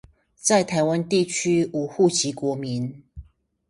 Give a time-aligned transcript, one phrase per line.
[0.35, 3.03] 在臺灣地區無戶籍國民